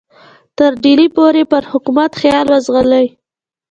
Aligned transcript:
تر 0.57 0.71
ډهلي 0.83 1.07
پورې 1.15 1.41
یې 1.43 1.49
پر 1.51 1.63
حکومت 1.71 2.11
خیال 2.21 2.47
وځغلي. 2.49 3.05